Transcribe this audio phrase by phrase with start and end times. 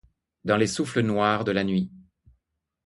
[0.45, 1.43] Dans les souffles noirs.
[1.43, 1.91] de la nuit.